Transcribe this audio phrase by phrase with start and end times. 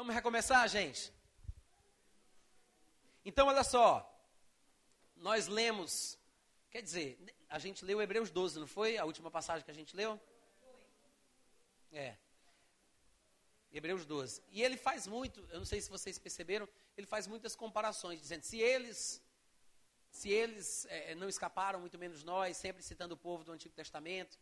[0.00, 1.12] Vamos recomeçar, gente?
[3.22, 3.90] Então, olha só.
[5.14, 6.18] Nós lemos,
[6.70, 7.18] quer dizer,
[7.50, 8.96] a gente leu Hebreus 12, não foi?
[8.96, 10.18] A última passagem que a gente leu?
[11.92, 12.16] É.
[13.70, 14.42] Hebreus 12.
[14.48, 18.42] E ele faz muito, eu não sei se vocês perceberam, ele faz muitas comparações, dizendo:
[18.42, 19.22] se eles,
[20.10, 24.38] se eles é, não escaparam, muito menos nós, sempre citando o povo do Antigo Testamento.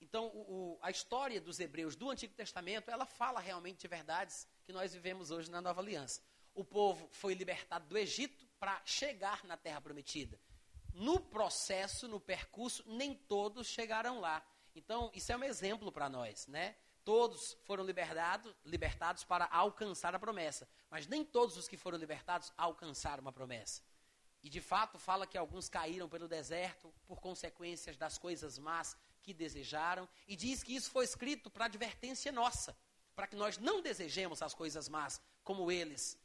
[0.00, 4.48] Então, o, o, a história dos hebreus do Antigo Testamento, ela fala realmente de verdades
[4.70, 6.20] que nós vivemos hoje na Nova Aliança.
[6.54, 10.40] O povo foi libertado do Egito para chegar na Terra Prometida.
[10.94, 14.40] No processo, no percurso, nem todos chegaram lá.
[14.72, 16.76] Então, isso é um exemplo para nós, né?
[17.04, 22.52] Todos foram libertados, libertados para alcançar a promessa, mas nem todos os que foram libertados
[22.56, 23.82] alcançaram a promessa.
[24.40, 29.34] E de fato fala que alguns caíram pelo deserto por consequências das coisas más que
[29.34, 32.76] desejaram, e diz que isso foi escrito para advertência nossa,
[33.20, 36.18] para que nós não desejemos as coisas más como eles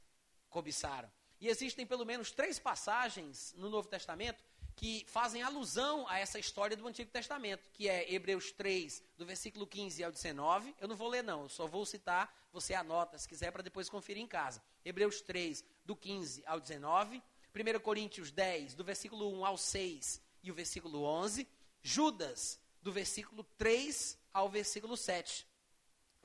[0.50, 1.12] cobiçaram.
[1.42, 4.42] E existem pelo menos três passagens no Novo Testamento
[4.78, 9.68] que fazem alusão a essa história do Antigo Testamento, que é Hebreus 3, do versículo
[9.68, 10.74] 15 ao 19.
[10.80, 13.90] Eu não vou ler, não, eu só vou citar, você anota se quiser para depois
[13.90, 14.64] conferir em casa.
[14.86, 17.22] Hebreus 3, do 15 ao 19.
[17.54, 21.46] 1 Coríntios 10, do versículo 1 ao 6 e o versículo 11.
[21.84, 25.46] Judas, do versículo 3 ao versículo 7.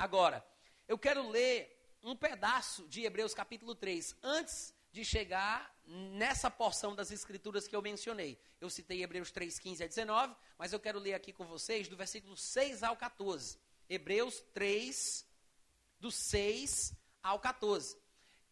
[0.00, 0.42] Agora,
[0.90, 7.12] eu quero ler um pedaço de Hebreus capítulo 3, antes de chegar nessa porção das
[7.12, 8.36] escrituras que eu mencionei.
[8.60, 11.96] Eu citei Hebreus 3, 15 a 19, mas eu quero ler aqui com vocês do
[11.96, 13.56] versículo 6 ao 14.
[13.88, 15.24] Hebreus 3,
[16.00, 17.96] do 6 ao 14.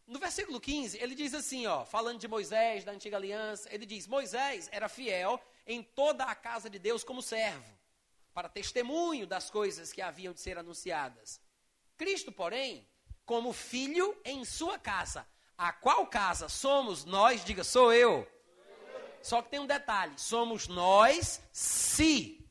[0.06, 4.06] No versículo 15, ele diz assim, ó, falando de Moisés, da antiga aliança, ele diz:
[4.06, 7.76] Moisés era fiel em toda a casa de Deus como servo,
[8.32, 11.40] para testemunho das coisas que haviam de ser anunciadas.
[11.98, 12.88] Cristo, porém,
[13.26, 15.26] como filho em sua casa,
[15.58, 17.44] a qual casa somos nós?
[17.44, 18.26] Diga, sou eu.
[19.20, 22.46] Só que tem um detalhe: somos nós se.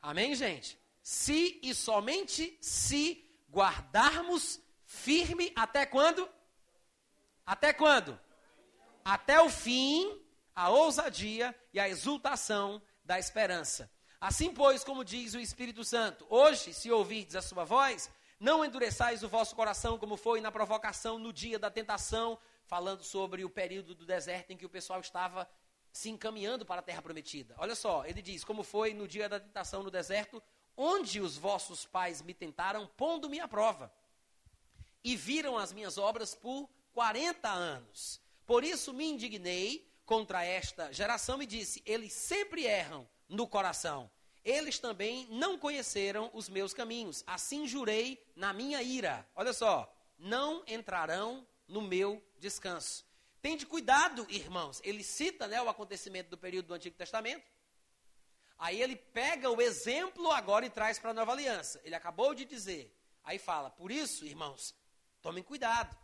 [0.00, 0.78] Amém, gente?
[1.02, 6.28] Se e somente se guardarmos firme até quando?
[7.44, 8.18] Até quando?
[9.04, 10.18] Até o fim,
[10.54, 13.90] a ousadia e a exultação da esperança.
[14.20, 19.22] Assim, pois, como diz o Espírito Santo, hoje, se ouvirdes a sua voz, não endureçais
[19.22, 23.94] o vosso coração como foi na provocação no dia da tentação, falando sobre o período
[23.94, 25.48] do deserto em que o pessoal estava
[25.92, 27.54] se encaminhando para a terra prometida.
[27.58, 30.42] Olha só, ele diz: Como foi no dia da tentação no deserto,
[30.76, 33.92] onde os vossos pais me tentaram, pondo-me à prova,
[35.02, 38.20] e viram as minhas obras por 40 anos.
[38.44, 44.10] Por isso me indignei contra esta geração e disse: Eles sempre erram no coração
[44.44, 47.24] eles também não conheceram os meus caminhos.
[47.26, 49.26] Assim jurei na minha ira.
[49.34, 53.06] Olha só, não entrarão no meu descanso.
[53.40, 54.80] Tende cuidado, irmãos.
[54.84, 57.44] Ele cita né, o acontecimento do período do Antigo Testamento.
[58.58, 61.80] Aí ele pega o exemplo agora e traz para a nova aliança.
[61.84, 62.94] Ele acabou de dizer.
[63.22, 64.74] Aí fala: Por isso, irmãos,
[65.22, 65.96] tomem cuidado.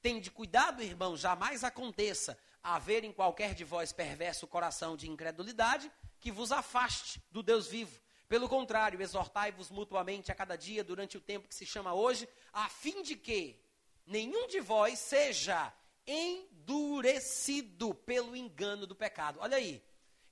[0.00, 5.90] Tende cuidado, irmãos, jamais aconteça haver em qualquer de vós perverso coração de incredulidade
[6.20, 8.00] que vos afaste do Deus vivo.
[8.28, 12.68] Pelo contrário, exortai-vos mutuamente a cada dia durante o tempo que se chama hoje, a
[12.68, 13.60] fim de que
[14.06, 15.72] nenhum de vós seja
[16.06, 19.40] endurecido pelo engano do pecado.
[19.40, 19.82] Olha aí,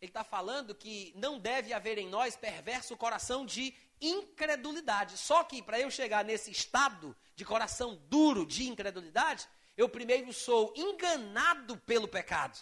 [0.01, 5.19] ele está falando que não deve haver em nós perverso coração de incredulidade.
[5.19, 10.73] Só que para eu chegar nesse estado de coração duro de incredulidade, eu primeiro sou
[10.77, 12.59] enganado pelo pecado.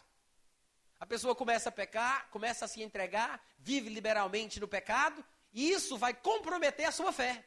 [0.98, 5.98] A pessoa começa a pecar, começa a se entregar, vive liberalmente no pecado, e isso
[5.98, 7.44] vai comprometer a sua fé.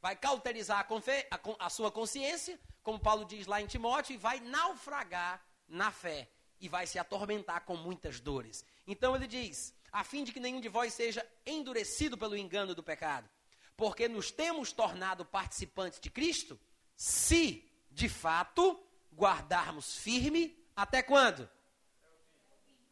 [0.00, 4.18] Vai cauterizar a, fé, a, a sua consciência, como Paulo diz lá em Timóteo, e
[4.18, 6.28] vai naufragar na fé.
[6.60, 8.64] E vai se atormentar com muitas dores.
[8.86, 12.82] Então ele diz: a fim de que nenhum de vós seja endurecido pelo engano do
[12.82, 13.28] pecado,
[13.76, 16.60] porque nos temos tornado participantes de Cristo,
[16.96, 18.78] se, de fato,
[19.12, 21.48] guardarmos firme até quando?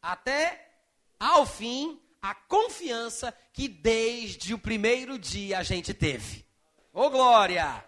[0.03, 0.69] Até
[1.19, 6.45] ao fim a confiança que desde o primeiro dia a gente teve.
[6.93, 7.85] Ô oh, glória!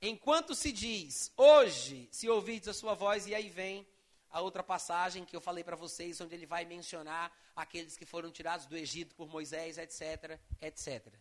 [0.00, 3.86] Enquanto se diz, hoje, se ouvides a sua voz, e aí vem
[4.30, 8.30] a outra passagem que eu falei para vocês, onde ele vai mencionar aqueles que foram
[8.30, 11.14] tirados do Egito por Moisés, etc, etc.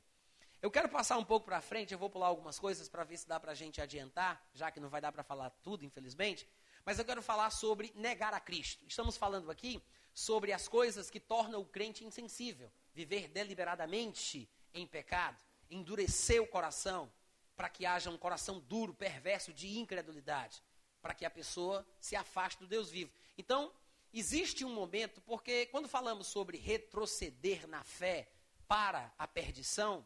[0.61, 3.27] Eu quero passar um pouco para frente, eu vou pular algumas coisas para ver se
[3.27, 6.47] dá para a gente adiantar, já que não vai dar para falar tudo, infelizmente.
[6.85, 8.85] Mas eu quero falar sobre negar a Cristo.
[8.87, 9.81] Estamos falando aqui
[10.13, 12.71] sobre as coisas que tornam o crente insensível.
[12.93, 17.11] Viver deliberadamente em pecado, endurecer o coração,
[17.55, 20.61] para que haja um coração duro, perverso, de incredulidade,
[21.01, 23.11] para que a pessoa se afaste do Deus vivo.
[23.35, 23.73] Então,
[24.13, 28.29] existe um momento, porque quando falamos sobre retroceder na fé
[28.67, 30.05] para a perdição,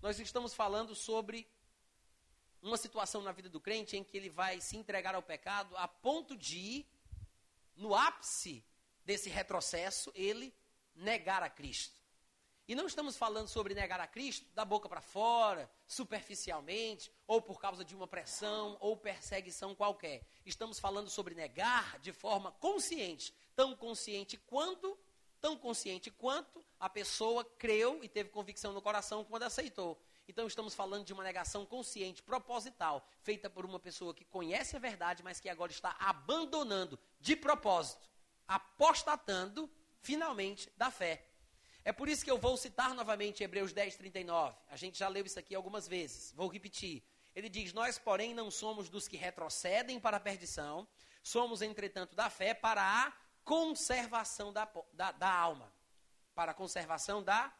[0.00, 1.46] nós estamos falando sobre
[2.66, 5.86] uma situação na vida do crente em que ele vai se entregar ao pecado a
[5.86, 6.84] ponto de,
[7.76, 8.64] no ápice
[9.04, 10.52] desse retrocesso, ele
[10.94, 11.96] negar a Cristo.
[12.68, 17.60] E não estamos falando sobre negar a Cristo da boca para fora, superficialmente, ou por
[17.60, 20.26] causa de uma pressão ou perseguição qualquer.
[20.44, 24.98] Estamos falando sobre negar de forma consciente, tão consciente quanto,
[25.40, 29.96] tão consciente quanto a pessoa creu e teve convicção no coração quando aceitou.
[30.28, 34.78] Então estamos falando de uma negação consciente, proposital, feita por uma pessoa que conhece a
[34.78, 38.08] verdade, mas que agora está abandonando de propósito,
[38.46, 39.70] apostatando
[40.00, 41.24] finalmente da fé.
[41.84, 44.56] É por isso que eu vou citar novamente Hebreus 10, 39.
[44.68, 46.32] A gente já leu isso aqui algumas vezes.
[46.32, 47.04] Vou repetir.
[47.32, 50.88] Ele diz: Nós, porém, não somos dos que retrocedem para a perdição,
[51.22, 53.12] somos, entretanto, da fé para a
[53.44, 55.72] conservação da, da, da alma.
[56.34, 57.52] Para a conservação da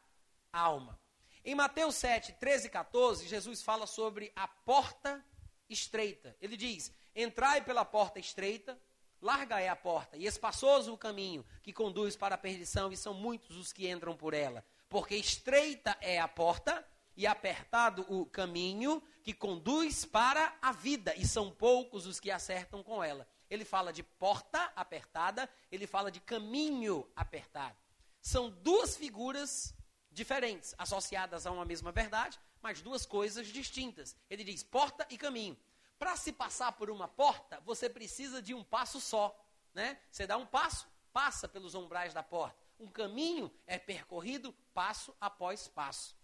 [0.52, 0.98] alma.
[1.48, 5.24] Em Mateus 7, 13 e 14, Jesus fala sobre a porta
[5.70, 6.36] estreita.
[6.40, 8.76] Ele diz: Entrai pela porta estreita,
[9.22, 13.14] Larga é a porta, e espaçoso o caminho que conduz para a perdição, e são
[13.14, 14.64] muitos os que entram por ela.
[14.88, 16.84] Porque estreita é a porta,
[17.16, 22.82] e apertado o caminho que conduz para a vida, e são poucos os que acertam
[22.82, 23.24] com ela.
[23.48, 27.76] Ele fala de porta apertada, ele fala de caminho apertado.
[28.20, 29.72] São duas figuras
[30.16, 34.16] diferentes, associadas a uma mesma verdade, mas duas coisas distintas.
[34.30, 35.56] Ele diz porta e caminho.
[35.98, 39.38] Para se passar por uma porta, você precisa de um passo só.
[39.74, 40.00] Né?
[40.10, 42.56] Você dá um passo, passa pelos umbrais da porta.
[42.80, 46.16] Um caminho é percorrido passo após passo.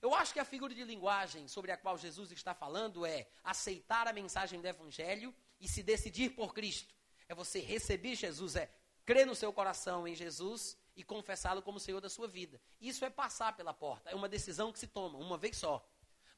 [0.00, 4.06] Eu acho que a figura de linguagem sobre a qual Jesus está falando é aceitar
[4.06, 6.94] a mensagem do Evangelho e se decidir por Cristo.
[7.28, 8.70] É você receber Jesus, é
[9.04, 12.60] crer no seu coração em Jesus e confessá-lo como Senhor da sua vida.
[12.80, 15.86] Isso é passar pela porta, é uma decisão que se toma uma vez só.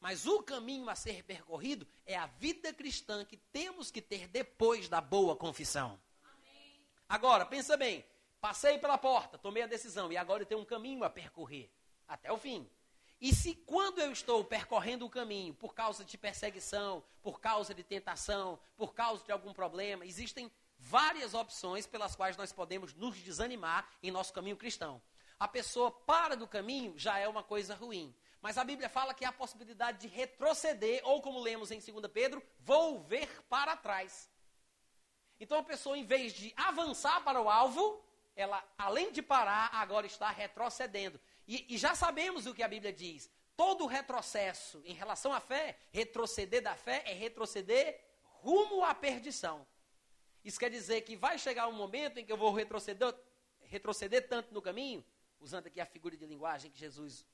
[0.00, 4.88] Mas o caminho a ser percorrido é a vida cristã que temos que ter depois
[4.88, 5.98] da boa confissão.
[6.22, 6.80] Amém.
[7.08, 8.04] Agora, pensa bem.
[8.40, 11.70] Passei pela porta, tomei a decisão e agora eu tenho um caminho a percorrer
[12.06, 12.68] até o fim.
[13.18, 17.82] E se quando eu estou percorrendo o caminho por causa de perseguição, por causa de
[17.82, 20.52] tentação, por causa de algum problema, existem
[20.84, 25.00] várias opções pelas quais nós podemos nos desanimar em nosso caminho cristão.
[25.38, 28.14] A pessoa para do caminho já é uma coisa ruim.
[28.40, 32.12] Mas a Bíblia fala que há a possibilidade de retroceder, ou como lemos em 2
[32.12, 34.28] Pedro, volver para trás.
[35.40, 38.04] Então a pessoa, em vez de avançar para o alvo,
[38.36, 41.18] ela, além de parar, agora está retrocedendo.
[41.48, 43.30] E, e já sabemos o que a Bíblia diz.
[43.56, 47.98] Todo retrocesso em relação à fé, retroceder da fé, é retroceder
[48.42, 49.66] rumo à perdição.
[50.44, 53.14] Isso quer dizer que vai chegar um momento em que eu vou retroceder,
[53.62, 55.04] retroceder tanto no caminho,
[55.40, 57.24] usando aqui a figura de linguagem que Jesus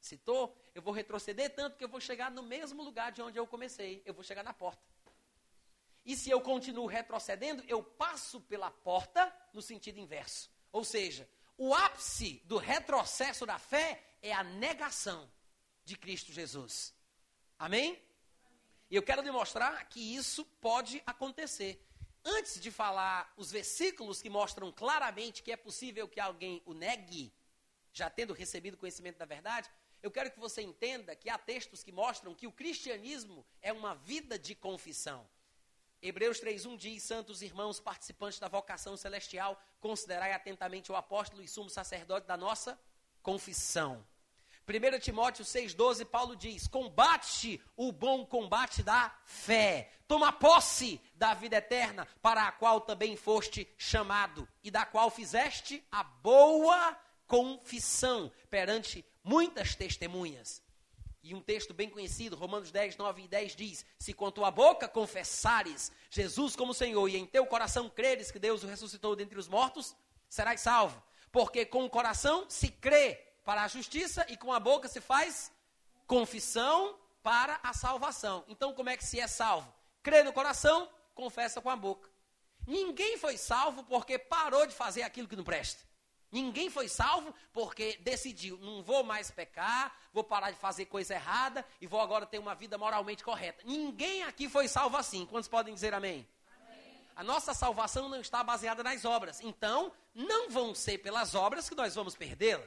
[0.00, 3.46] citou, eu vou retroceder tanto que eu vou chegar no mesmo lugar de onde eu
[3.46, 4.02] comecei.
[4.04, 4.82] Eu vou chegar na porta.
[6.04, 10.50] E se eu continuo retrocedendo, eu passo pela porta no sentido inverso.
[10.72, 15.30] Ou seja, o ápice do retrocesso da fé é a negação
[15.84, 16.92] de Cristo Jesus.
[17.58, 18.02] Amém?
[18.90, 21.80] E eu quero demonstrar que isso pode acontecer.
[22.24, 27.32] Antes de falar os versículos que mostram claramente que é possível que alguém o negue,
[27.92, 29.68] já tendo recebido conhecimento da verdade,
[30.02, 33.94] eu quero que você entenda que há textos que mostram que o cristianismo é uma
[33.94, 35.28] vida de confissão.
[36.00, 41.70] Hebreus 3:1 diz: Santos irmãos, participantes da vocação celestial, considerai atentamente o apóstolo e sumo
[41.70, 42.78] sacerdote da nossa
[43.22, 44.04] confissão.
[44.72, 51.56] 1 Timóteo 6,12, Paulo diz: Combate o bom combate da fé, toma posse da vida
[51.56, 59.04] eterna, para a qual também foste chamado, e da qual fizeste a boa confissão perante
[59.22, 60.62] muitas testemunhas.
[61.22, 64.88] E um texto bem conhecido, Romanos 10, 9 e 10 diz: Se com tua boca
[64.88, 69.46] confessares Jesus como Senhor e em teu coração creres que Deus o ressuscitou dentre os
[69.46, 69.94] mortos,
[70.28, 71.00] serás salvo.
[71.30, 75.52] Porque com o coração se crê para a justiça e com a boca se faz
[76.06, 78.44] confissão para a salvação.
[78.48, 79.72] Então, como é que se é salvo?
[80.02, 82.10] Crê no coração, confessa com a boca.
[82.66, 85.82] Ninguém foi salvo porque parou de fazer aquilo que não presta.
[86.30, 91.64] Ninguém foi salvo porque decidiu, não vou mais pecar, vou parar de fazer coisa errada
[91.78, 93.62] e vou agora ter uma vida moralmente correta.
[93.66, 95.26] Ninguém aqui foi salvo assim.
[95.26, 96.26] Quantos podem dizer amém?
[96.64, 97.00] amém?
[97.14, 99.40] A nossa salvação não está baseada nas obras.
[99.42, 102.66] Então, não vão ser pelas obras que nós vamos perdê-la.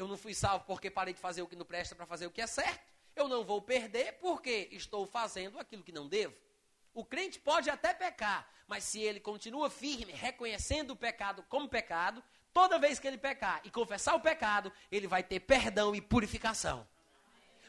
[0.00, 2.30] Eu não fui salvo porque parei de fazer o que não presta para fazer o
[2.30, 2.80] que é certo.
[3.14, 6.34] eu não vou perder porque estou fazendo aquilo que não devo.
[6.94, 12.24] O crente pode até pecar, mas se ele continua firme, reconhecendo o pecado como pecado,
[12.50, 16.88] toda vez que ele pecar e confessar o pecado, ele vai ter perdão e purificação.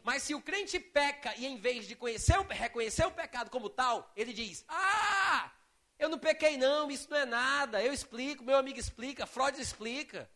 [0.01, 4.09] Mas se o crente peca e em vez de conhecer, reconhecer o pecado como tal,
[4.15, 5.51] ele diz: Ah,
[5.99, 10.29] eu não pequei não, isso não é nada, eu explico, meu amigo explica, Freud explica.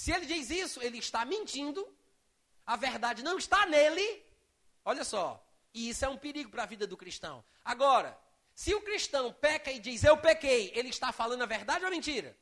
[0.00, 1.86] Se ele diz isso, ele está mentindo,
[2.64, 4.24] a verdade não está nele.
[4.82, 7.44] Olha só, e isso é um perigo para a vida do cristão.
[7.62, 8.18] Agora,
[8.54, 11.90] se o cristão peca e diz eu pequei, ele está falando a verdade ou a
[11.90, 12.34] mentira?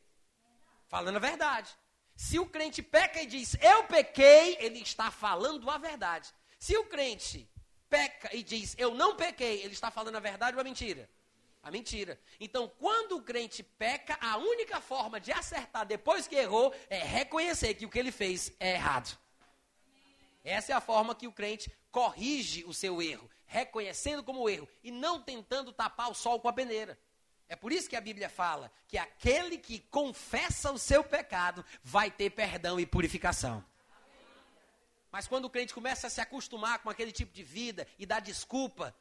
[0.86, 1.76] Falando a verdade.
[2.14, 6.32] Se o crente peca e diz eu pequei, ele está falando a verdade.
[6.60, 7.50] Se o crente
[7.90, 11.10] peca e diz eu não pequei, ele está falando a verdade ou a mentira?
[11.62, 12.18] A mentira.
[12.38, 17.74] Então, quando o crente peca, a única forma de acertar depois que errou é reconhecer
[17.74, 19.18] que o que ele fez é errado.
[20.44, 24.90] Essa é a forma que o crente corrige o seu erro, reconhecendo como erro e
[24.90, 26.98] não tentando tapar o sol com a peneira.
[27.48, 32.10] É por isso que a Bíblia fala que aquele que confessa o seu pecado vai
[32.10, 33.64] ter perdão e purificação.
[35.10, 38.20] Mas quando o crente começa a se acostumar com aquele tipo de vida e dá
[38.20, 38.94] desculpa,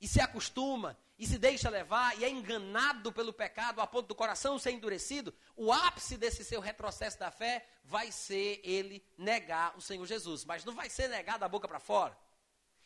[0.00, 4.14] e se acostuma, e se deixa levar, e é enganado pelo pecado a ponto do
[4.14, 9.80] coração ser endurecido, o ápice desse seu retrocesso da fé vai ser ele negar o
[9.80, 10.44] Senhor Jesus.
[10.44, 12.16] Mas não vai ser negar da boca para fora.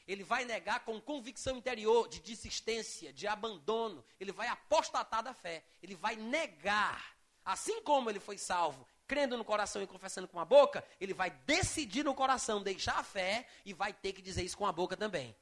[0.09, 4.05] Ele vai negar com convicção interior de desistência, de abandono.
[4.19, 5.63] Ele vai apostatar da fé.
[5.83, 7.15] Ele vai negar.
[7.45, 11.31] Assim como ele foi salvo, crendo no coração e confessando com a boca, ele vai
[11.45, 14.97] decidir no coração deixar a fé e vai ter que dizer isso com a boca
[14.97, 15.37] também.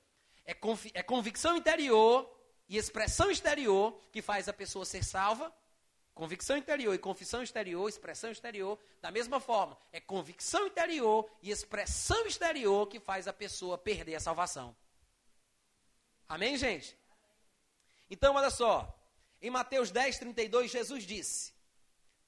[0.50, 0.56] É,
[0.94, 2.28] é convicção interior
[2.68, 5.54] e expressão exterior que faz a pessoa ser salva.
[6.12, 12.26] Convicção interior e confissão exterior, expressão exterior, da mesma forma, é convicção interior e expressão
[12.26, 14.76] exterior que faz a pessoa perder a salvação.
[16.28, 16.98] Amém, gente?
[18.10, 18.96] Então, olha só.
[19.40, 21.54] Em Mateus 10, 32, Jesus disse: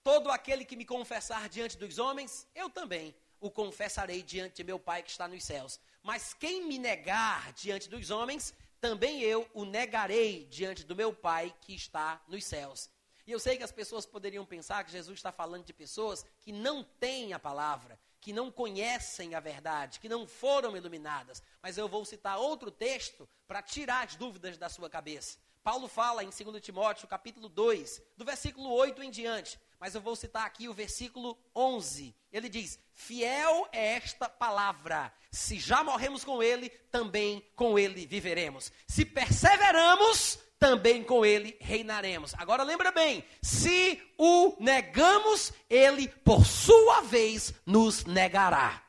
[0.02, 4.78] Todo aquele que me confessar diante dos homens, eu também o confessarei diante de meu
[4.78, 5.78] Pai que está nos céus.
[6.02, 11.54] Mas quem me negar diante dos homens, também eu o negarei diante do meu Pai
[11.60, 12.90] que está nos céus.
[13.24, 16.50] E eu sei que as pessoas poderiam pensar que Jesus está falando de pessoas que
[16.50, 21.40] não têm a palavra, que não conhecem a verdade, que não foram iluminadas.
[21.62, 25.38] Mas eu vou citar outro texto para tirar as dúvidas da sua cabeça.
[25.62, 30.14] Paulo fala em 2 Timóteo, capítulo 2, do versículo 8 em diante mas eu vou
[30.14, 32.14] citar aqui o versículo 11.
[32.30, 35.12] Ele diz: Fiel é esta palavra.
[35.28, 38.70] Se já morremos com ele, também com ele viveremos.
[38.86, 42.32] Se perseveramos, também com ele reinaremos.
[42.38, 48.86] Agora lembra bem: se o negamos, ele por sua vez nos negará.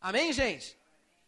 [0.00, 0.76] Amém, gente?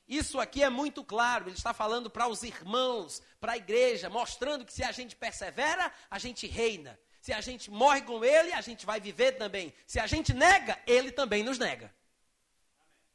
[0.09, 4.64] Isso aqui é muito claro, ele está falando para os irmãos, para a igreja, mostrando
[4.64, 6.99] que se a gente persevera, a gente reina.
[7.21, 9.73] Se a gente morre com ele, a gente vai viver também.
[9.87, 11.95] Se a gente nega, ele também nos nega.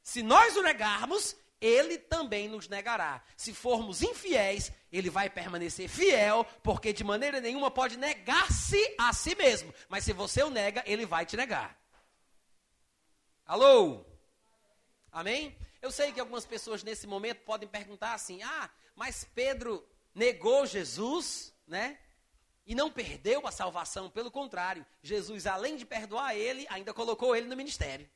[0.03, 3.23] Se nós o negarmos, ele também nos negará.
[3.35, 9.33] Se formos infiéis, ele vai permanecer fiel, porque de maneira nenhuma pode negar-se a si
[9.35, 9.73] mesmo.
[9.89, 11.75] Mas se você o nega, ele vai te negar.
[13.45, 14.05] Alô?
[15.11, 15.57] Amém?
[15.81, 21.53] Eu sei que algumas pessoas nesse momento podem perguntar assim: ah, mas Pedro negou Jesus,
[21.67, 21.97] né?
[22.65, 27.47] E não perdeu a salvação, pelo contrário, Jesus, além de perdoar ele, ainda colocou ele
[27.47, 28.09] no ministério.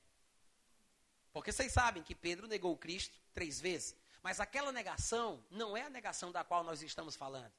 [1.31, 5.89] Porque vocês sabem que Pedro negou Cristo três vezes, mas aquela negação não é a
[5.89, 7.51] negação da qual nós estamos falando.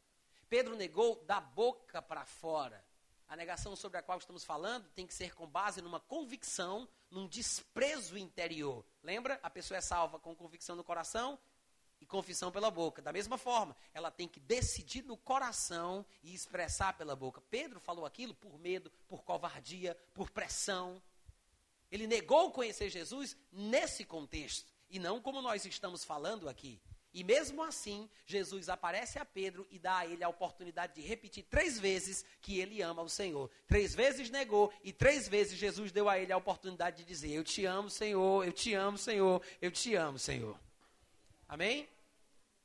[0.49, 2.85] Pedro negou da boca para fora.
[3.29, 7.29] A negação sobre a qual estamos falando tem que ser com base numa convicção, num
[7.29, 8.85] desprezo interior.
[9.05, 9.39] Lembra?
[9.41, 11.39] A pessoa é salva com convicção no coração
[12.00, 13.02] e confissão pela boca.
[13.02, 17.42] Da mesma forma, ela tem que decidir no coração e expressar pela boca.
[17.50, 21.02] Pedro falou aquilo por medo, por covardia, por pressão.
[21.90, 26.80] Ele negou conhecer Jesus nesse contexto e não como nós estamos falando aqui.
[27.12, 31.45] E mesmo assim, Jesus aparece a Pedro e dá a ele a oportunidade de repetir
[31.50, 33.50] três vezes que ele ama o Senhor.
[33.66, 37.42] Três vezes negou e três vezes Jesus deu a ele a oportunidade de dizer: Eu
[37.42, 40.57] te amo, Senhor, eu te amo, Senhor, eu te amo, Senhor.
[41.50, 41.88] Amém?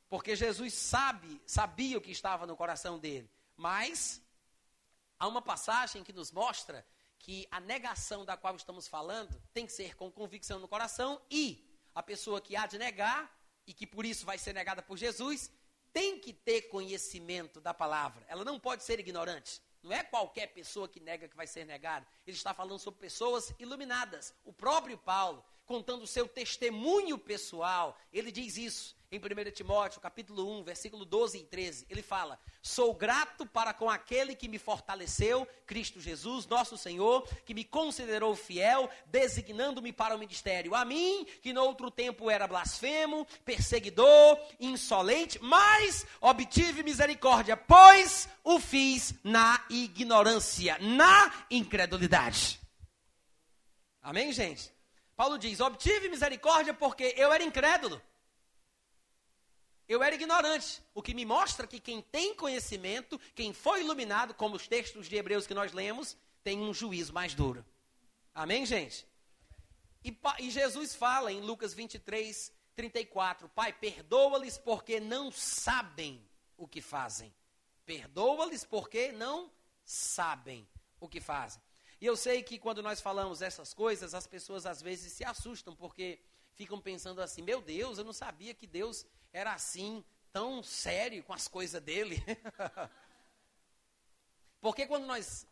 [0.07, 3.27] Porque Jesus sabe, sabia o que estava no coração dele.
[3.57, 4.21] Mas
[5.17, 6.85] há uma passagem que nos mostra
[7.17, 11.67] que a negação da qual estamos falando tem que ser com convicção no coração e
[11.95, 15.51] a pessoa que há de negar e que por isso vai ser negada por Jesus
[15.91, 18.23] tem que ter conhecimento da palavra.
[18.27, 19.59] Ela não pode ser ignorante.
[19.81, 22.05] Não é qualquer pessoa que nega que vai ser negada.
[22.27, 24.31] Ele está falando sobre pessoas iluminadas.
[24.43, 27.97] O próprio Paulo contando o seu testemunho pessoal.
[28.13, 31.85] Ele diz isso em 1 Timóteo, capítulo 1, versículo 12 e 13.
[31.89, 37.53] Ele fala: Sou grato para com aquele que me fortaleceu, Cristo Jesus, nosso Senhor, que
[37.53, 40.75] me considerou fiel, designando-me para o ministério.
[40.75, 48.59] A mim, que no outro tempo era blasfemo, perseguidor, insolente, mas obtive misericórdia, pois o
[48.59, 52.59] fiz na ignorância, na incredulidade.
[54.01, 54.74] Amém, gente?
[55.15, 58.01] Paulo diz: Obtive misericórdia porque eu era incrédulo.
[59.87, 64.55] Eu era ignorante, o que me mostra que quem tem conhecimento, quem foi iluminado, como
[64.55, 67.63] os textos de Hebreus que nós lemos, tem um juízo mais duro.
[68.33, 69.07] Amém, gente?
[70.03, 76.23] E, e Jesus fala em Lucas 23, 34: Pai, perdoa-lhes porque não sabem
[76.57, 77.33] o que fazem.
[77.85, 79.51] Perdoa-lhes porque não
[79.83, 80.67] sabem
[80.99, 81.61] o que fazem.
[81.99, 85.75] E eu sei que quando nós falamos essas coisas, as pessoas às vezes se assustam,
[85.75, 86.19] porque
[86.53, 91.33] ficam pensando assim: meu Deus, eu não sabia que Deus era assim, tão sério com
[91.33, 92.21] as coisas dele.
[94.59, 95.47] Porque quando nós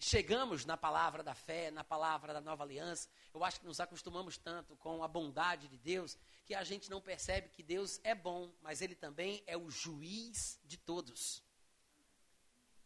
[0.00, 4.38] chegamos na palavra da fé, na palavra da nova aliança, eu acho que nos acostumamos
[4.38, 8.52] tanto com a bondade de Deus, que a gente não percebe que Deus é bom,
[8.62, 11.43] mas ele também é o juiz de todos.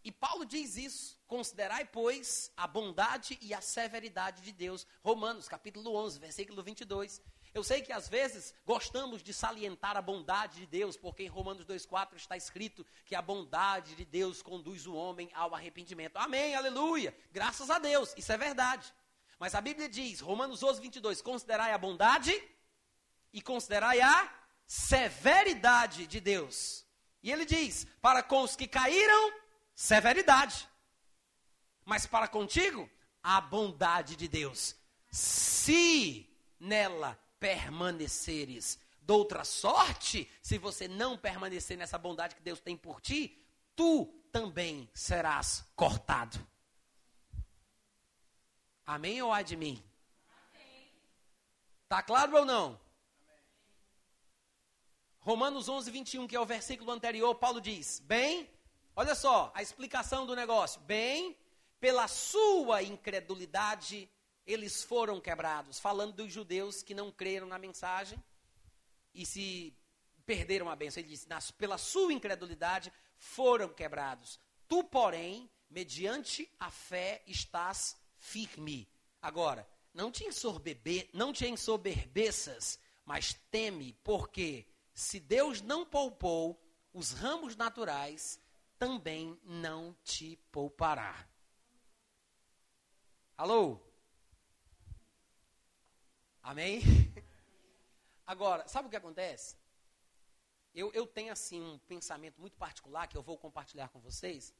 [0.08, 4.86] E Paulo diz isso: considerai, pois, a bondade e a severidade de Deus.
[5.04, 7.20] Romanos, capítulo 11, versículo 22.
[7.52, 11.66] Eu sei que às vezes gostamos de salientar a bondade de Deus, porque em Romanos
[11.66, 16.16] 2,4 está escrito que a bondade de Deus conduz o homem ao arrependimento.
[16.16, 17.14] Amém, aleluia.
[17.30, 18.90] Graças a Deus, isso é verdade.
[19.38, 22.32] Mas a Bíblia diz, Romanos 12, 22, considerai a bondade
[23.30, 24.32] e considerai a
[24.66, 26.86] severidade de Deus.
[27.22, 29.47] E ele diz: para com os que caíram,
[29.78, 30.68] severidade.
[31.84, 32.90] Mas para contigo,
[33.22, 34.74] a bondade de Deus.
[35.08, 38.76] Se nela permaneceres.
[39.00, 43.40] Doutra sorte, se você não permanecer nessa bondade que Deus tem por ti,
[43.76, 46.44] tu também serás cortado.
[48.84, 49.82] Amém ou há de mim?
[51.84, 52.66] Está claro ou não?
[52.66, 52.80] Amém.
[55.20, 58.50] Romanos 11, 21, que é o versículo anterior, Paulo diz: Bem,
[58.98, 60.80] olha só a explicação do negócio.
[60.80, 61.36] Bem,
[61.78, 64.10] pela sua incredulidade,
[64.44, 65.78] eles foram quebrados.
[65.78, 68.20] Falando dos judeus que não creram na mensagem
[69.14, 69.72] e se
[70.26, 71.00] perderam a bênção.
[71.00, 74.40] Ele disse: pela sua incredulidade foram quebrados.
[74.66, 78.88] Tu, porém, mediante a fé estás firme.
[79.22, 86.60] Agora, não te, ensorbebe, não te ensoberbeças, mas teme, porque se Deus não poupou
[86.92, 88.40] os ramos naturais,
[88.78, 91.28] também não te poupará.
[93.36, 93.80] Alô?
[96.42, 96.80] Amém?
[98.26, 99.56] Agora, sabe o que acontece?
[100.74, 104.54] Eu, eu tenho assim um pensamento muito particular que eu vou compartilhar com vocês,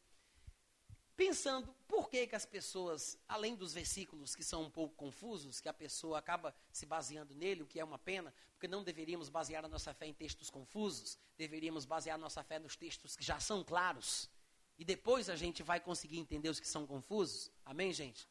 [1.19, 5.69] pensando por que, que as pessoas, além dos versículos que são um pouco confusos, que
[5.69, 9.65] a pessoa acaba se baseando nele, o que é uma pena, porque não deveríamos basear
[9.65, 13.41] a nossa fé em textos confusos, deveríamos basear a nossa fé nos textos que já
[13.41, 14.31] são claros.
[14.79, 17.51] E depois a gente vai conseguir entender os que são confusos.
[17.65, 18.29] Amém, gente?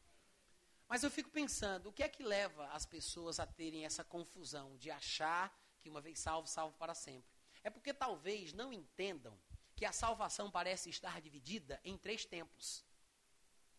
[0.87, 4.77] Mas eu fico pensando, o que é que leva as pessoas a terem essa confusão
[4.77, 7.29] de achar que uma vez salvo, salvo para sempre?
[7.61, 9.37] É porque talvez não entendam
[9.77, 12.83] que a salvação parece estar dividida em três tempos,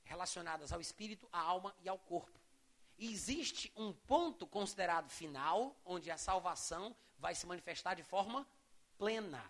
[0.04, 2.38] relacionadas ao espírito, à alma e ao corpo.
[2.96, 8.46] E existe um ponto considerado final, onde a salvação vai se manifestar de forma
[8.96, 9.44] plena.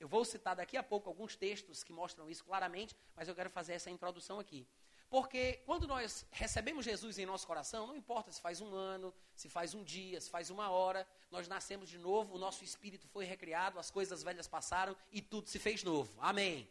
[0.00, 3.50] Eu vou citar daqui a pouco alguns textos que mostram isso claramente, mas eu quero
[3.50, 4.66] fazer essa introdução aqui.
[5.10, 9.50] Porque quando nós recebemos Jesus em nosso coração, não importa se faz um ano, se
[9.50, 13.24] faz um dia, se faz uma hora, nós nascemos de novo, o nosso espírito foi
[13.24, 16.12] recriado, as coisas velhas passaram e tudo se fez novo.
[16.20, 16.68] Amém.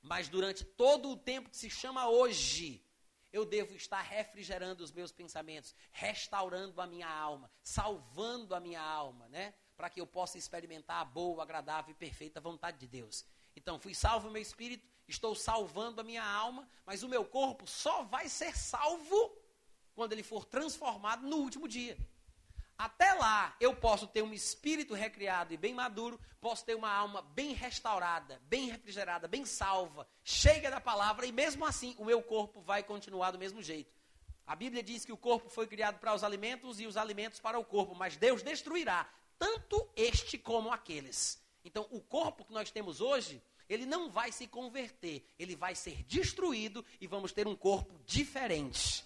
[0.00, 2.80] Mas durante todo o tempo que se chama hoje,
[3.32, 9.28] eu devo estar refrigerando os meus pensamentos, restaurando a minha alma, salvando a minha alma,
[9.28, 9.52] né?
[9.76, 13.24] Para que eu possa experimentar a boa, agradável e perfeita vontade de Deus.
[13.56, 17.66] Então, fui salvo o meu espírito, estou salvando a minha alma, mas o meu corpo
[17.66, 19.36] só vai ser salvo
[19.96, 21.98] quando ele for transformado no último dia.
[22.82, 27.22] Até lá, eu posso ter um espírito recriado e bem maduro, posso ter uma alma
[27.22, 32.60] bem restaurada, bem refrigerada, bem salva, cheia da palavra, e mesmo assim o meu corpo
[32.60, 33.94] vai continuar do mesmo jeito.
[34.44, 37.56] A Bíblia diz que o corpo foi criado para os alimentos e os alimentos para
[37.56, 41.40] o corpo, mas Deus destruirá tanto este como aqueles.
[41.64, 46.02] Então, o corpo que nós temos hoje ele não vai se converter, ele vai ser
[46.02, 49.04] destruído e vamos ter um corpo diferente.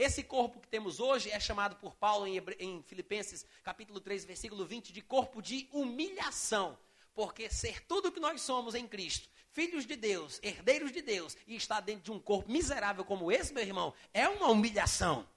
[0.00, 2.56] Esse corpo que temos hoje é chamado por Paulo em, Hebre...
[2.58, 6.78] em Filipenses capítulo 3, versículo 20, de corpo de humilhação.
[7.12, 11.36] Porque ser tudo o que nós somos em Cristo, filhos de Deus, herdeiros de Deus,
[11.46, 15.28] e estar dentro de um corpo miserável como esse, meu irmão, é uma humilhação.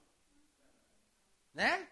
[1.52, 1.86] Né?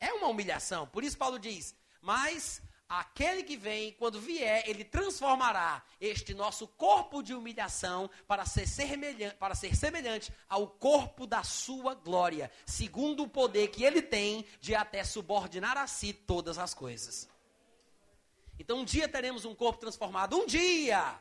[0.00, 0.88] É uma humilhação.
[0.88, 7.22] Por isso Paulo diz: Mas aquele que vem, quando vier, ele transformará este nosso corpo
[7.22, 13.28] de humilhação para ser, semelhante, para ser semelhante ao corpo da sua glória, segundo o
[13.28, 17.28] poder que ele tem de até subordinar a si todas as coisas.
[18.58, 20.36] Então, um dia teremos um corpo transformado.
[20.36, 21.16] Um dia!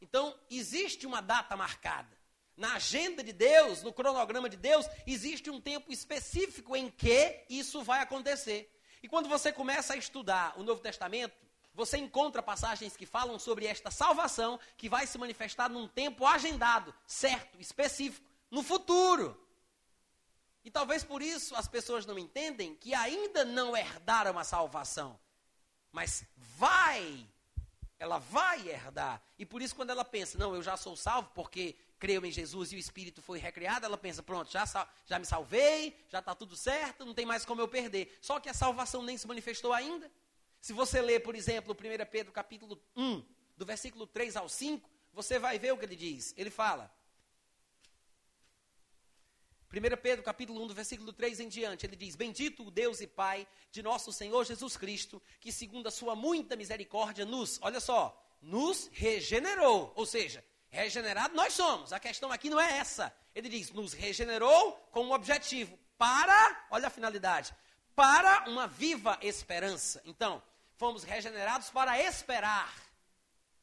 [0.00, 2.16] Então, existe uma data marcada.
[2.56, 7.84] Na agenda de Deus, no cronograma de Deus, existe um tempo específico em que isso
[7.84, 8.75] vai acontecer.
[9.06, 11.32] E quando você começa a estudar o Novo Testamento,
[11.72, 16.92] você encontra passagens que falam sobre esta salvação que vai se manifestar num tempo agendado,
[17.06, 19.40] certo, específico, no futuro.
[20.64, 25.16] E talvez por isso as pessoas não entendem que ainda não herdaram a salvação,
[25.92, 27.28] mas vai
[28.00, 29.22] ela vai herdar.
[29.38, 32.72] E por isso, quando ela pensa, não, eu já sou salvo porque creio em Jesus
[32.72, 34.64] e o Espírito foi recriado, ela pensa, pronto, já,
[35.06, 38.16] já me salvei, já está tudo certo, não tem mais como eu perder.
[38.20, 40.10] Só que a salvação nem se manifestou ainda.
[40.60, 43.24] Se você ler, por exemplo, 1 Pedro capítulo 1,
[43.56, 46.34] do versículo 3 ao 5, você vai ver o que ele diz.
[46.36, 46.92] Ele fala,
[49.72, 53.06] 1 Pedro capítulo 1, do versículo 3 em diante, ele diz: Bendito o Deus e
[53.06, 58.16] Pai de nosso Senhor Jesus Cristo, que segundo a sua muita misericórdia nos, olha só,
[58.40, 59.92] nos regenerou.
[59.96, 60.44] Ou seja,
[60.76, 61.92] regenerado nós somos.
[61.92, 63.12] A questão aqui não é essa.
[63.34, 67.54] Ele diz: nos regenerou com um objetivo para, olha a finalidade,
[67.94, 70.02] para uma viva esperança.
[70.04, 70.42] Então,
[70.76, 72.72] fomos regenerados para esperar.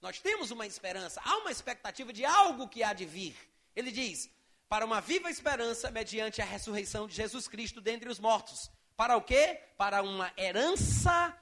[0.02, 3.36] Nós temos uma esperança, há uma expectativa de algo que há de vir.
[3.76, 4.30] Ele diz:
[4.68, 8.72] para uma viva esperança mediante a ressurreição de Jesus Cristo dentre os mortos.
[8.98, 9.62] Para o quê?
[9.78, 11.38] Para uma herança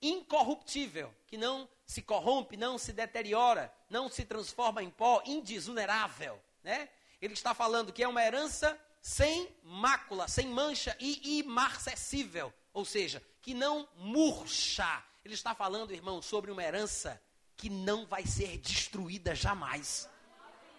[0.00, 6.88] incorruptível, que não se corrompe, não se deteriora, não se transforma em pó, indisunerável, né?
[7.20, 13.22] Ele está falando que é uma herança sem mácula, sem mancha e imarcessível, ou seja,
[13.40, 15.02] que não murcha.
[15.24, 17.20] Ele está falando, irmão, sobre uma herança
[17.56, 20.08] que não vai ser destruída jamais.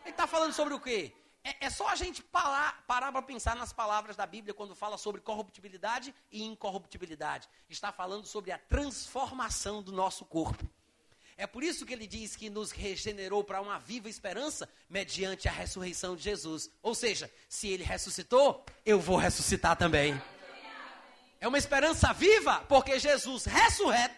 [0.03, 1.13] Ele está falando sobre o quê?
[1.43, 5.21] É, é só a gente parar para pensar nas palavras da Bíblia quando fala sobre
[5.21, 7.47] corruptibilidade e incorruptibilidade.
[7.69, 10.69] Está falando sobre a transformação do nosso corpo.
[11.37, 15.51] É por isso que ele diz que nos regenerou para uma viva esperança mediante a
[15.51, 16.67] ressurreição de Jesus.
[16.81, 20.19] Ou seja, se ele ressuscitou, eu vou ressuscitar também.
[21.39, 24.17] É uma esperança viva, porque Jesus ressurreto,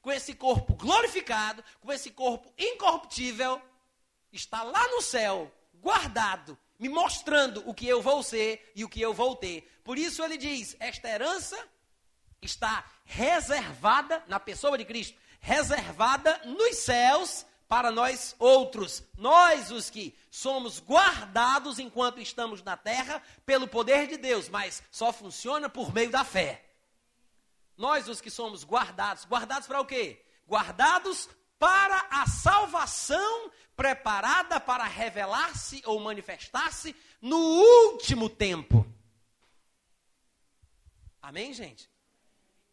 [0.00, 3.60] com esse corpo glorificado, com esse corpo incorruptível,
[4.32, 9.00] está lá no céu, guardado, me mostrando o que eu vou ser e o que
[9.00, 9.68] eu vou ter.
[9.82, 11.58] Por isso ele diz: esta herança
[12.40, 20.16] está reservada na pessoa de Cristo, reservada nos céus para nós outros, nós os que
[20.30, 26.10] somos guardados enquanto estamos na terra pelo poder de Deus, mas só funciona por meio
[26.10, 26.64] da fé.
[27.76, 30.20] Nós os que somos guardados, guardados para o quê?
[30.48, 31.28] Guardados
[31.60, 38.84] para a salvação preparada para revelar-se ou manifestar-se no último tempo.
[41.22, 41.88] Amém, gente?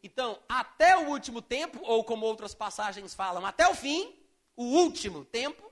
[0.08, 4.17] Então, até o último tempo, ou como outras passagens falam, até o fim,
[4.56, 5.70] o último tempo,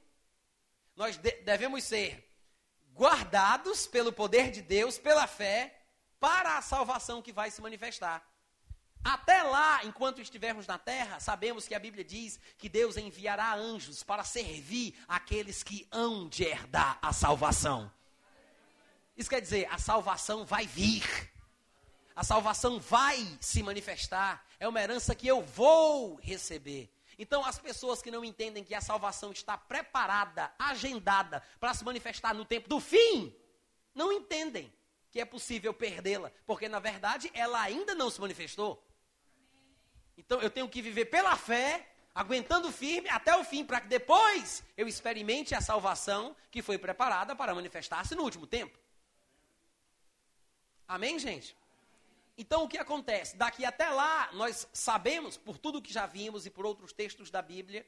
[0.94, 2.30] nós de devemos ser
[2.94, 5.74] guardados pelo poder de Deus, pela fé,
[6.20, 8.30] para a salvação que vai se manifestar.
[9.02, 14.04] Até lá, enquanto estivermos na terra, sabemos que a Bíblia diz que Deus enviará anjos
[14.04, 17.90] para servir aqueles que hão de herdar a salvação.
[19.16, 21.34] Isso quer dizer, a salvação vai vir.
[22.16, 24.46] A salvação vai se manifestar.
[24.60, 26.90] É uma herança que eu vou receber.
[27.18, 32.34] Então, as pessoas que não entendem que a salvação está preparada, agendada para se manifestar
[32.34, 33.36] no tempo do fim,
[33.94, 34.72] não entendem
[35.12, 38.86] que é possível perdê-la, porque na verdade ela ainda não se manifestou.
[40.18, 44.62] Então eu tenho que viver pela fé, aguentando firme até o fim, para que depois
[44.76, 48.78] eu experimente a salvação que foi preparada para manifestar-se no último tempo.
[50.86, 51.56] Amém, gente?
[52.38, 53.38] Então o que acontece?
[53.38, 57.42] Daqui até lá, nós sabemos, por tudo que já vimos e por outros textos da
[57.42, 57.88] Bíblia,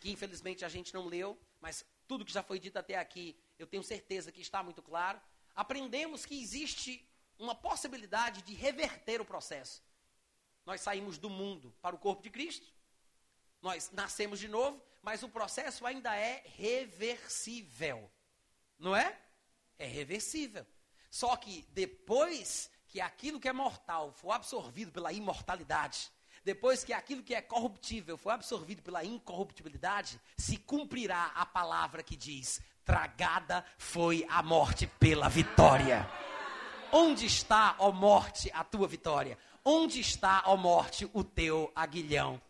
[0.00, 3.66] que infelizmente a gente não leu, mas tudo que já foi dito até aqui, eu
[3.66, 5.20] tenho certeza que está muito claro.
[5.54, 9.82] Aprendemos que existe uma possibilidade de reverter o processo.
[10.64, 12.66] Nós saímos do mundo para o corpo de Cristo.
[13.62, 18.10] Nós nascemos de novo, mas o processo ainda é reversível.
[18.78, 19.18] Não é?
[19.78, 20.66] É reversível.
[21.10, 26.10] Só que depois que aquilo que é mortal for absorvido pela imortalidade,
[26.42, 32.16] depois que aquilo que é corruptível for absorvido pela incorruptibilidade, se cumprirá a palavra que
[32.16, 36.08] diz: tragada foi a morte pela vitória.
[36.90, 39.36] Onde está, ó morte, a tua vitória?
[39.62, 42.40] Onde está, ó morte, o teu aguilhão?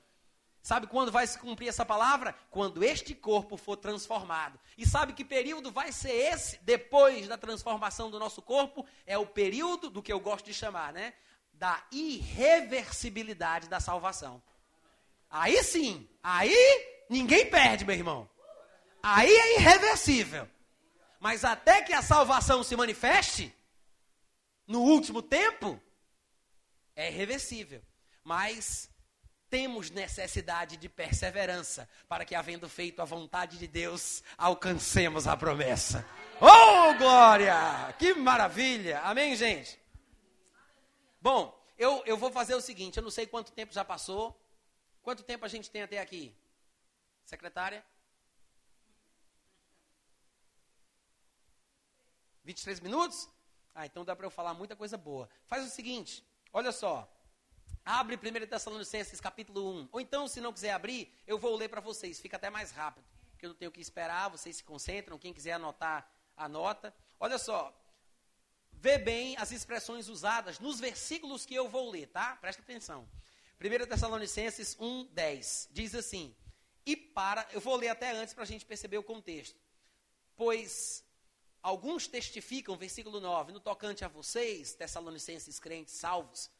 [0.66, 2.34] Sabe quando vai se cumprir essa palavra?
[2.50, 4.58] Quando este corpo for transformado.
[4.76, 8.84] E sabe que período vai ser esse depois da transformação do nosso corpo?
[9.06, 11.14] É o período do que eu gosto de chamar, né?
[11.52, 14.42] Da irreversibilidade da salvação.
[15.30, 16.52] Aí sim, aí
[17.08, 18.28] ninguém perde, meu irmão.
[19.00, 20.50] Aí é irreversível.
[21.20, 23.54] Mas até que a salvação se manifeste,
[24.66, 25.80] no último tempo,
[26.96, 27.80] é irreversível.
[28.24, 28.90] Mas
[29.56, 36.06] temos necessidade de perseverança para que, havendo feito a vontade de Deus, alcancemos a promessa.
[36.38, 37.90] Oh, glória!
[37.98, 39.00] Que maravilha!
[39.00, 39.80] Amém, gente?
[41.22, 44.38] Bom, eu, eu vou fazer o seguinte: eu não sei quanto tempo já passou.
[45.02, 46.36] Quanto tempo a gente tem até aqui?
[47.24, 47.82] Secretária?
[52.44, 53.26] 23 minutos?
[53.74, 55.30] Ah, então dá para eu falar muita coisa boa.
[55.46, 57.10] Faz o seguinte, olha só.
[57.88, 59.88] Abre 1 Tessalonicenses capítulo 1.
[59.92, 62.18] Ou então, se não quiser abrir, eu vou ler para vocês.
[62.18, 63.04] Fica até mais rápido.
[63.30, 65.16] Porque eu não tenho que esperar, vocês se concentram.
[65.16, 66.92] Quem quiser anotar, anota.
[67.20, 67.72] Olha só.
[68.72, 72.34] Vê bem as expressões usadas nos versículos que eu vou ler, tá?
[72.40, 73.08] Presta atenção.
[73.60, 75.68] 1 Tessalonicenses 1, 10.
[75.70, 76.34] Diz assim.
[76.84, 77.46] E para.
[77.52, 79.60] Eu vou ler até antes para a gente perceber o contexto.
[80.34, 81.04] Pois
[81.62, 86.50] alguns testificam, versículo 9, no tocante a vocês, Tessalonicenses crentes salvos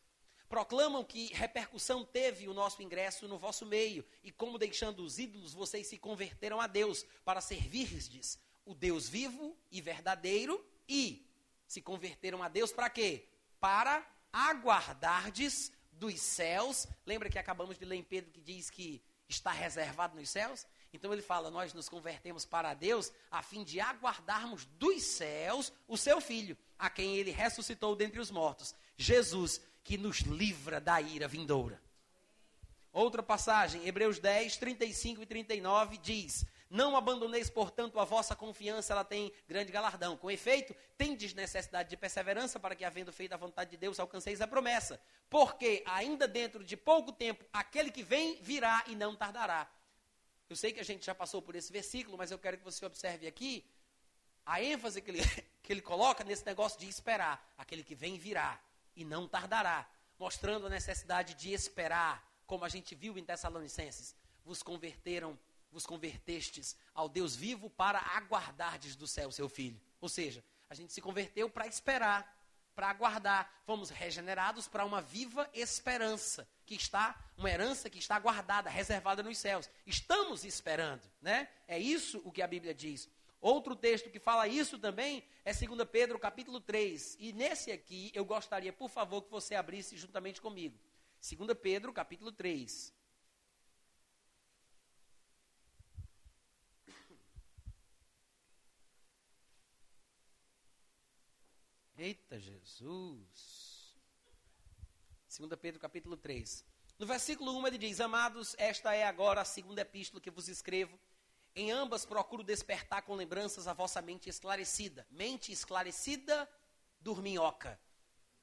[0.48, 5.52] Proclamam que repercussão teve o nosso ingresso no vosso meio, e como deixando os ídolos,
[5.52, 11.24] vocês se converteram a Deus para servir-lhes o Deus vivo e verdadeiro, e
[11.66, 13.28] se converteram a Deus para quê?
[13.59, 16.87] Para aguardardes dos céus.
[17.04, 20.66] Lembra que acabamos de ler em Pedro que diz que está reservado nos céus?
[20.92, 25.96] Então ele fala: Nós nos convertemos para Deus a fim de aguardarmos dos céus o
[25.96, 31.29] seu filho, a quem ele ressuscitou dentre os mortos, Jesus, que nos livra da ira
[31.29, 31.81] vindoura.
[32.92, 39.05] Outra passagem, Hebreus 10, 35 e 39 diz: Não abandoneis, portanto, a vossa confiança, ela
[39.05, 40.16] tem grande galardão.
[40.16, 44.40] Com efeito, tendes necessidade de perseverança para que, havendo feito a vontade de Deus, alcanceis
[44.40, 45.01] a promessa.
[45.31, 49.70] Porque, ainda dentro de pouco tempo, aquele que vem virá e não tardará.
[50.51, 52.85] Eu sei que a gente já passou por esse versículo, mas eu quero que você
[52.85, 53.64] observe aqui
[54.44, 55.22] a ênfase que ele,
[55.62, 57.55] que ele coloca nesse negócio de esperar.
[57.57, 58.61] Aquele que vem virá
[58.96, 64.16] e não tardará, mostrando a necessidade de esperar, como a gente viu em Tessalonicenses.
[64.44, 65.38] Vos converteram,
[65.70, 69.80] vos convertestes ao Deus vivo para aguardardes do céu seu filho.
[70.00, 72.35] Ou seja, a gente se converteu para esperar,
[72.74, 73.50] para aguardar.
[73.64, 79.38] Fomos regenerados para uma viva esperança, que está, uma herança que está guardada, reservada nos
[79.38, 79.68] céus.
[79.85, 81.48] Estamos esperando, né?
[81.66, 83.09] É isso o que a Bíblia diz.
[83.40, 87.16] Outro texto que fala isso também é 2 Pedro capítulo 3.
[87.20, 90.79] E nesse aqui eu gostaria, por favor, que você abrisse juntamente comigo.
[91.20, 92.94] 2 Pedro capítulo 3.
[101.99, 103.96] Eita Jesus.
[105.38, 106.64] 2 Pedro capítulo 3.
[106.99, 110.99] No versículo 1 ele diz: Amados, esta é agora a segunda epístola que vos escrevo
[111.57, 115.07] em ambas procuro despertar com lembranças a vossa mente esclarecida.
[115.11, 116.47] Mente esclarecida,
[117.01, 117.81] dorminhoca.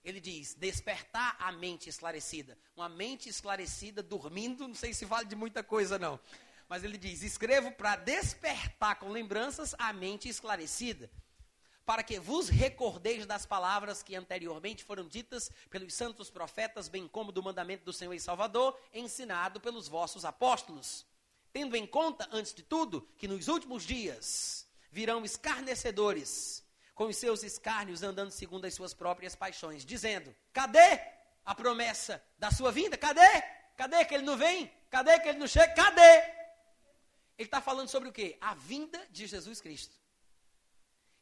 [0.04, 2.58] Ele diz: despertar a mente esclarecida.
[2.76, 6.19] Uma mente esclarecida dormindo, não sei se vale de muita coisa, não.
[6.67, 11.08] Mas ele diz: escrevo para despertar com lembranças a mente esclarecida,
[11.86, 17.32] para que vos recordeis das palavras que anteriormente foram ditas pelos santos profetas, bem como
[17.32, 21.06] do mandamento do Senhor e Salvador, ensinado pelos vossos apóstolos
[21.53, 27.43] tendo em conta, antes de tudo, que nos últimos dias virão escarnecedores, com os seus
[27.43, 30.99] escárnios andando segundo as suas próprias paixões, dizendo: cadê
[31.45, 32.97] a promessa da sua vinda?
[32.97, 33.41] Cadê?
[33.77, 34.71] Cadê que ele não vem?
[34.89, 35.73] Cadê que ele não chega?
[35.73, 36.17] Cadê?
[37.37, 38.37] Ele está falando sobre o quê?
[38.41, 39.95] A vinda de Jesus Cristo.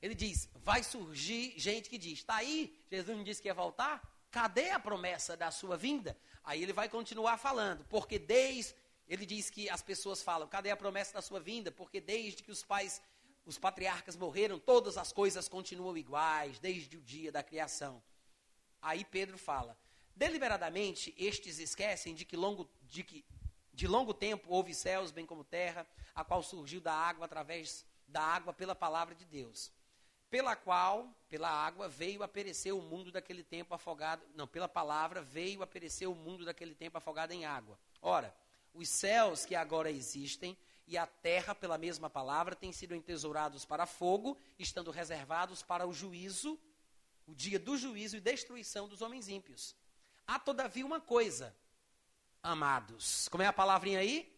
[0.01, 4.01] Ele diz: vai surgir gente que diz: está aí, Jesus não disse que ia voltar?
[4.29, 6.17] Cadê a promessa da sua vinda?
[6.43, 8.73] Aí ele vai continuar falando, porque desde
[9.13, 11.69] ele diz que as pessoas falam: cadê a promessa da sua vinda?
[11.69, 13.02] Porque desde que os pais,
[13.45, 18.02] os patriarcas morreram, todas as coisas continuam iguais, desde o dia da criação.
[18.82, 19.78] Aí Pedro fala:
[20.15, 23.26] deliberadamente estes esquecem de que longo, de que
[23.74, 28.21] de longo tempo houve céus, bem como terra, a qual surgiu da água através da
[28.21, 29.71] água pela palavra de Deus.
[30.32, 34.26] pela qual, pela água, veio a perecer o mundo daquele tempo afogado.
[34.34, 37.78] Não, pela palavra veio a perecer o mundo daquele tempo afogado em água.
[38.02, 38.34] Ora,
[38.73, 40.57] os céus que agora existem
[40.88, 45.93] e a terra, pela mesma palavra, têm sido entesourados para fogo, estando reservados para o
[45.93, 46.60] juízo,
[47.25, 49.75] o dia do juízo e destruição dos homens ímpios.
[50.27, 51.55] Há, todavia, uma coisa,
[52.43, 53.27] amados.
[53.29, 54.38] Como é a palavrinha aí?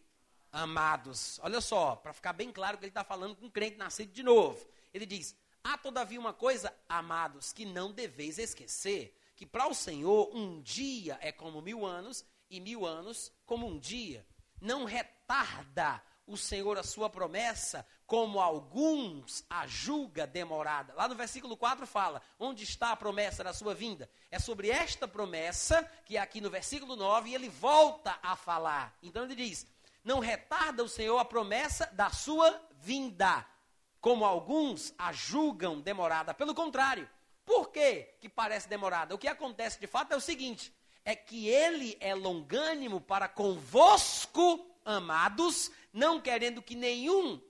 [0.52, 1.40] Amados.
[1.42, 4.22] Olha só, para ficar bem claro que ele está falando com um crente nascido de
[4.22, 4.64] novo.
[4.92, 10.30] Ele diz: Há todavia uma coisa, amados, que não deveis esquecer: que para o Senhor
[10.32, 12.24] um dia é como mil anos,
[12.56, 14.26] e mil anos como um dia.
[14.60, 20.94] Não retarda o Senhor a sua promessa, como alguns a julga demorada.
[20.94, 24.08] Lá no versículo 4 fala: onde está a promessa da sua vinda?
[24.30, 28.96] É sobre esta promessa que é aqui no versículo 9 e ele volta a falar.
[29.02, 29.66] Então ele diz:
[30.02, 33.46] não retarda o Senhor a promessa da sua vinda
[34.00, 36.34] como alguns a julgam demorada.
[36.34, 37.08] Pelo contrário,
[37.44, 39.14] por que, que parece demorada?
[39.14, 44.64] O que acontece de fato é o seguinte: é que ele é longânimo para convosco,
[44.84, 47.40] amados, não querendo que nenhum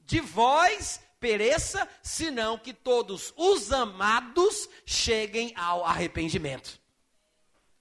[0.00, 6.80] de vós pereça, senão que todos os amados cheguem ao arrependimento.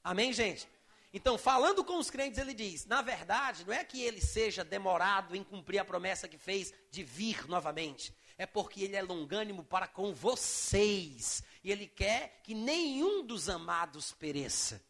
[0.04, 0.68] Amém, gente?
[1.14, 5.36] Então, falando com os crentes, ele diz: na verdade, não é que ele seja demorado
[5.36, 8.14] em cumprir a promessa que fez de vir novamente.
[8.38, 11.42] É porque ele é longânimo para com vocês.
[11.64, 14.84] E ele quer que nenhum dos amados pereça.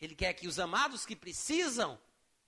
[0.00, 1.98] Ele quer que os amados que precisam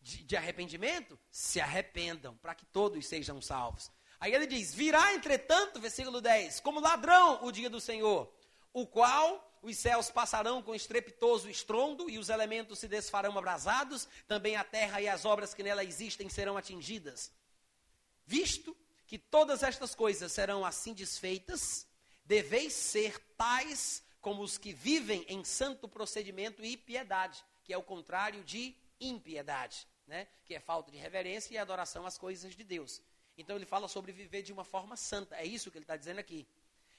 [0.00, 3.90] de, de arrependimento se arrependam, para que todos sejam salvos.
[4.18, 8.32] Aí ele diz: Virá, entretanto, versículo 10, como ladrão o dia do Senhor,
[8.72, 14.56] o qual os céus passarão com estrepitoso estrondo e os elementos se desfarão abrasados, também
[14.56, 17.30] a terra e as obras que nela existem serão atingidas.
[18.26, 21.86] Visto que todas estas coisas serão assim desfeitas,
[22.24, 27.82] deveis ser tais como os que vivem em santo procedimento e piedade, que é o
[27.82, 30.28] contrário de impiedade, né?
[30.44, 33.02] que é falta de reverência e adoração às coisas de Deus.
[33.36, 36.20] Então ele fala sobre viver de uma forma santa, é isso que ele está dizendo
[36.20, 36.46] aqui.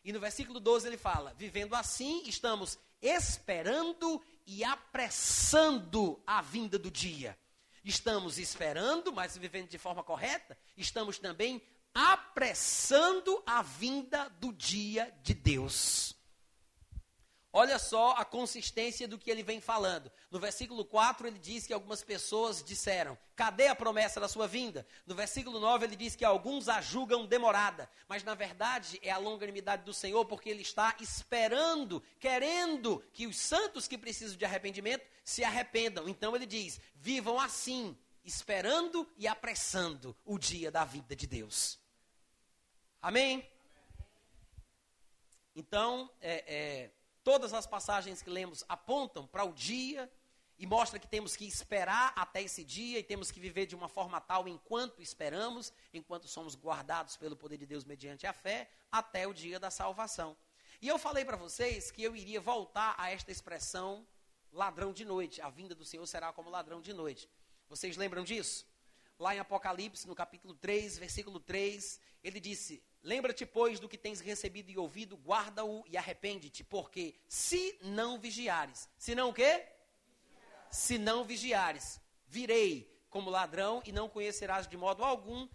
[0.03, 6.91] E no versículo 12 ele fala: Vivendo assim, estamos esperando e apressando a vinda do
[6.91, 7.37] dia.
[7.85, 11.61] Estamos esperando, mas vivendo de forma correta, estamos também
[11.93, 16.15] apressando a vinda do dia de Deus.
[17.55, 20.11] Olha só a consistência do que ele vem falando.
[20.31, 24.87] No versículo 4, ele diz que algumas pessoas disseram: Cadê a promessa da sua vinda?
[25.05, 27.87] No versículo 9, ele diz que alguns a julgam demorada.
[28.07, 33.37] Mas na verdade é a longanimidade do Senhor, porque ele está esperando, querendo que os
[33.37, 36.09] santos que precisam de arrependimento se arrependam.
[36.09, 41.77] Então ele diz: Vivam assim, esperando e apressando o dia da vida de Deus.
[42.99, 43.47] Amém?
[45.55, 46.91] Então, é, é
[47.23, 50.11] Todas as passagens que lemos apontam para o dia
[50.57, 53.87] e mostra que temos que esperar até esse dia e temos que viver de uma
[53.87, 59.25] forma tal enquanto esperamos, enquanto somos guardados pelo poder de Deus mediante a fé, até
[59.27, 60.35] o dia da salvação.
[60.81, 64.05] E eu falei para vocês que eu iria voltar a esta expressão
[64.51, 65.41] ladrão de noite.
[65.41, 67.29] A vinda do Senhor será como ladrão de noite.
[67.69, 68.65] Vocês lembram disso?
[69.19, 74.19] Lá em Apocalipse, no capítulo 3, versículo 3, ele disse: Lembra-te, pois, do que tens
[74.19, 79.67] recebido e ouvido, guarda-o e arrepende-te, porque se não vigiares, se não o quê?
[80.71, 85.47] Se não vigiares, virei como ladrão e não conhecerás de modo algum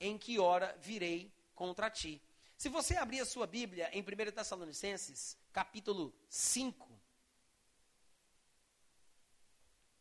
[0.00, 2.22] em que hora virei contra ti.
[2.56, 6.94] Se você abrir a sua Bíblia em 1 Tessalonicenses, capítulo 5,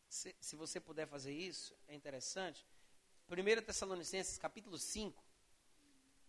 [0.07, 2.65] se, se você puder fazer isso, é interessante.
[3.29, 5.23] 1 Tessalonicenses, capítulo 5,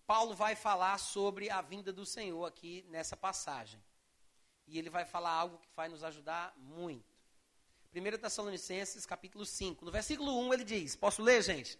[0.07, 3.83] Paulo vai falar sobre a vinda do Senhor aqui nessa passagem.
[4.67, 7.15] E ele vai falar algo que vai nos ajudar muito.
[7.95, 9.85] 1 Tessalonicenses, capítulo 5.
[9.85, 11.79] No versículo 1 ele diz: Posso ler, gente?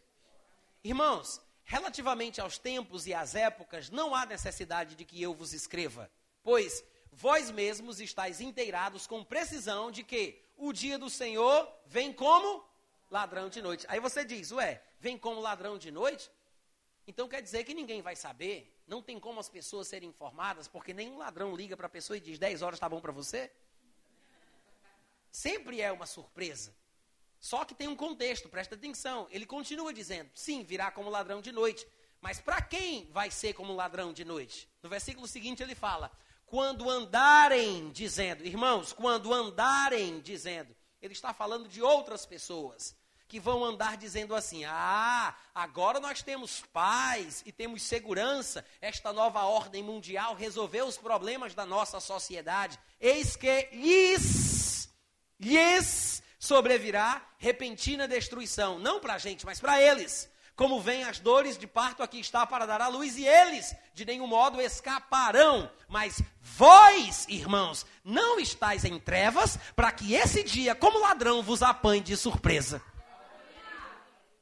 [0.83, 6.11] Irmãos, relativamente aos tempos e às épocas, não há necessidade de que eu vos escreva,
[6.43, 12.65] pois vós mesmos estáis inteirados com precisão de que o dia do Senhor vem como
[13.11, 13.87] ladrão de noite.
[13.89, 16.31] Aí você diz, ué, vem como ladrão de noite?
[17.07, 20.95] Então quer dizer que ninguém vai saber, não tem como as pessoas serem informadas, porque
[20.95, 23.53] nenhum ladrão liga para a pessoa e diz 10 horas está bom para você?
[25.31, 26.75] Sempre é uma surpresa.
[27.39, 29.29] Só que tem um contexto, presta atenção.
[29.31, 31.87] Ele continua dizendo: sim, virá como ladrão de noite.
[32.19, 34.67] Mas para quem vai ser como ladrão de noite?
[34.83, 36.11] No versículo seguinte ele fala:
[36.47, 42.97] quando andarem dizendo, irmãos, quando andarem dizendo, ele está falando de outras pessoas
[43.35, 49.43] que vão andar dizendo assim: ah, agora nós temos paz e temos segurança, esta nova
[49.43, 52.79] ordem mundial resolveu os problemas da nossa sociedade.
[53.01, 54.89] Eis que lhes,
[55.41, 60.31] lhes sobrevirá repentina destruição, não para a gente, mas para eles.
[60.55, 64.05] Como vêm as dores de parto, aqui está para dar à luz, e eles de
[64.05, 65.69] nenhum modo escaparão.
[65.89, 72.01] Mas vós, irmãos, não estáis em trevas, para que esse dia, como ladrão, vos apanhe
[72.01, 72.81] de surpresa.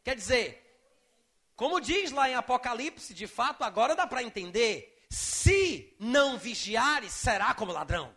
[0.04, 0.62] Quer dizer,
[1.54, 7.54] como diz lá em Apocalipse, de fato, agora dá para entender: se não vigiares, será
[7.54, 8.16] como ladrão.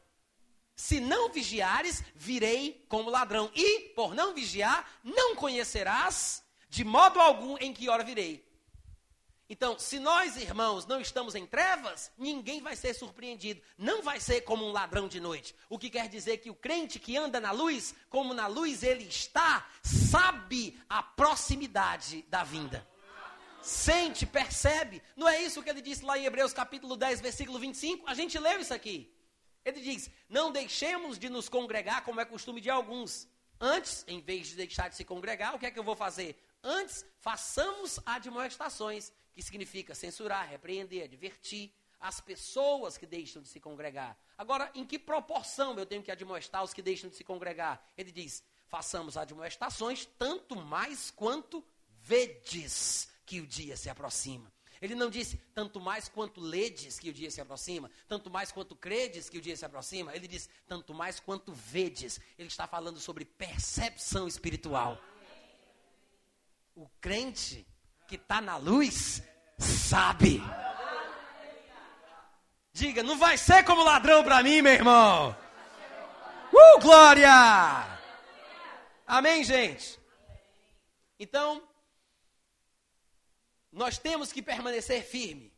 [0.76, 3.50] Se não vigiares, virei como ladrão.
[3.56, 8.46] E, por não vigiar, não conhecerás de modo algum em que hora virei.
[9.48, 13.62] Então, se nós, irmãos, não estamos em trevas, ninguém vai ser surpreendido.
[13.78, 15.54] Não vai ser como um ladrão de noite.
[15.70, 19.04] O que quer dizer que o crente que anda na luz, como na luz ele
[19.04, 22.88] está, sabe a proximidade da vinda.
[23.62, 25.02] Sente, percebe.
[25.16, 28.10] Não é isso que ele disse lá em Hebreus capítulo 10, versículo 25?
[28.10, 29.14] A gente leu isso aqui.
[29.64, 33.28] Ele diz: Não deixemos de nos congregar como é costume de alguns.
[33.60, 36.36] Antes, em vez de deixar de se congregar, o que é que eu vou fazer?
[36.64, 44.18] Antes, façamos admoestações que significa censurar, repreender, advertir as pessoas que deixam de se congregar.
[44.38, 47.86] Agora, em que proporção eu tenho que admoestar os que deixam de se congregar?
[47.98, 51.64] Ele diz: façamos admoestações tanto mais quanto
[52.02, 54.52] vedes que o dia se aproxima.
[54.82, 58.76] Ele não disse tanto mais quanto ledes que o dia se aproxima, tanto mais quanto
[58.76, 60.16] credes que o dia se aproxima.
[60.16, 62.20] Ele diz tanto mais quanto vedes.
[62.38, 65.02] Ele está falando sobre percepção espiritual.
[66.76, 67.66] O crente
[68.08, 69.22] que está na luz
[69.58, 70.42] sabe.
[72.74, 75.36] Diga, não vai ser como ladrão para mim, meu irmão.
[76.52, 77.30] Uh, glória!
[79.08, 80.00] Amém, gente?
[81.20, 81.66] Então,
[83.72, 85.54] nós temos que permanecer firme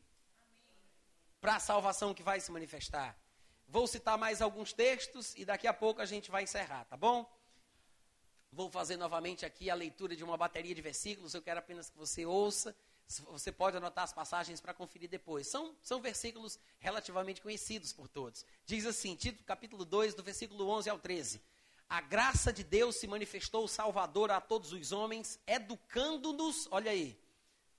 [1.40, 3.18] para a salvação que vai se manifestar.
[3.68, 7.30] Vou citar mais alguns textos e daqui a pouco a gente vai encerrar, tá bom?
[8.58, 11.96] Vou fazer novamente aqui a leitura de uma bateria de versículos, eu quero apenas que
[11.96, 12.76] você ouça.
[13.30, 15.46] Você pode anotar as passagens para conferir depois.
[15.46, 18.44] São, são versículos relativamente conhecidos por todos.
[18.66, 21.40] Diz assim, Tito capítulo 2, do versículo 11 ao 13.
[21.88, 27.16] A graça de Deus se manifestou salvadora a todos os homens, educando-nos, olha aí.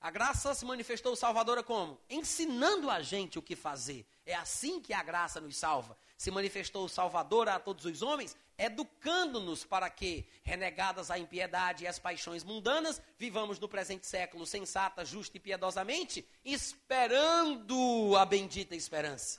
[0.01, 2.01] A graça se manifestou salvadora como?
[2.09, 4.07] Ensinando a gente o que fazer.
[4.25, 5.99] É assim que a graça nos salva.
[6.19, 12.01] Se manifestou salvadora a todos os homens, educando-nos para que, renegadas a impiedade e as
[12.01, 19.39] paixões mundanas, vivamos no presente século sensata, justa e piedosamente, esperando a bendita esperança.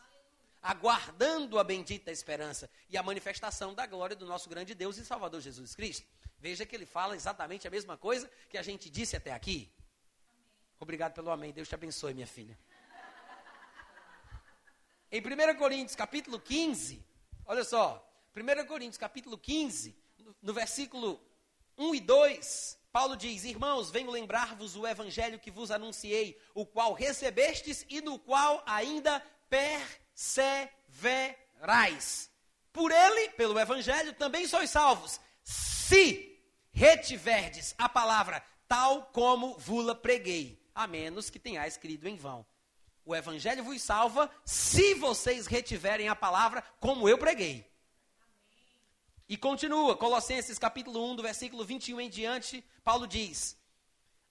[0.64, 5.42] Aguardando a bendita esperança e a manifestação da glória do nosso grande Deus e Salvador
[5.42, 6.08] Jesus Cristo.
[6.40, 9.70] Veja que ele fala exatamente a mesma coisa que a gente disse até aqui.
[10.80, 11.52] Obrigado pelo amém.
[11.52, 12.58] Deus te abençoe, minha filha.
[15.12, 15.24] Em 1
[15.58, 17.04] Coríntios, capítulo 15,
[17.44, 19.98] olha só, 1 Coríntios capítulo 15,
[20.40, 21.20] no versículo
[21.76, 26.94] 1 e 2, Paulo diz: Irmãos, venho lembrar-vos o evangelho que vos anunciei, o qual
[26.94, 32.30] recebestes e no qual ainda perseverais.
[32.72, 36.40] Por ele, pelo evangelho, também sois salvos, se
[36.72, 42.46] retiverdes a palavra tal como vula preguei, a menos que tenhais crido em vão.
[43.10, 47.66] O evangelho vos salva se vocês retiverem a palavra como eu preguei.
[49.28, 53.58] E continua, Colossenses capítulo 1, do versículo 21 em diante, Paulo diz: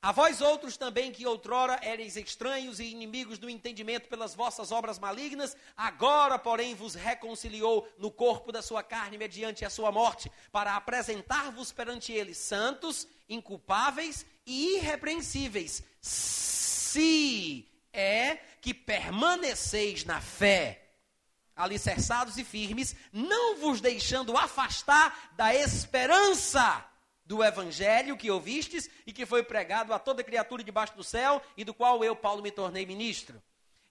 [0.01, 4.97] A vós outros também que outrora ereis estranhos e inimigos do entendimento pelas vossas obras
[4.97, 10.77] malignas, agora, porém, vos reconciliou no corpo da sua carne mediante a sua morte, para
[10.77, 20.85] apresentar-vos perante ele santos, inculpáveis e irrepreensíveis, se é que permaneceis na fé
[21.59, 26.85] alicerçados e firmes, não vos deixando afastar da esperança
[27.25, 31.65] do evangelho que ouvistes e que foi pregado a toda criatura debaixo do céu e
[31.65, 33.43] do qual eu, Paulo, me tornei ministro.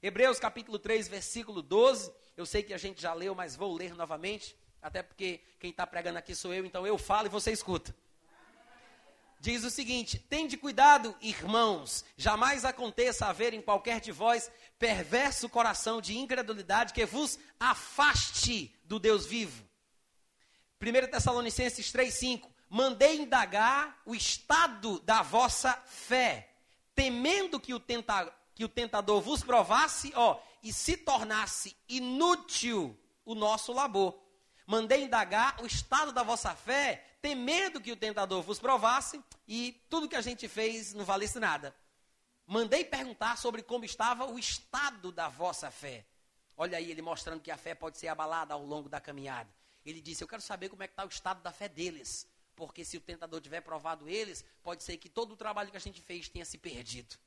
[0.01, 2.11] Hebreus capítulo 3, versículo 12.
[2.37, 5.85] Eu sei que a gente já leu, mas vou ler novamente, até porque quem está
[5.85, 7.93] pregando aqui sou eu, então eu falo e você escuta
[9.51, 16.01] diz o seguinte: Tende cuidado, irmãos, jamais aconteça haver em qualquer de vós perverso coração
[16.01, 19.65] de incredulidade que vos afaste do Deus vivo.
[20.81, 26.49] 1 Tessalonicenses 3,5: Mandei indagar o estado da vossa fé,
[26.93, 33.33] temendo que o, tenta, que o tentador vos provasse, ó, e se tornasse inútil o
[33.33, 34.19] nosso labor.
[34.65, 40.07] Mandei indagar o estado da vossa fé, temendo que o tentador vos provasse, e tudo
[40.07, 41.75] que a gente fez não valesse nada.
[42.45, 46.05] Mandei perguntar sobre como estava o estado da vossa fé.
[46.55, 49.49] Olha aí, ele mostrando que a fé pode ser abalada ao longo da caminhada.
[49.85, 52.25] Ele disse: Eu quero saber como é que está o estado da fé deles.
[52.55, 55.81] Porque se o tentador tiver provado eles, pode ser que todo o trabalho que a
[55.81, 57.17] gente fez tenha se perdido.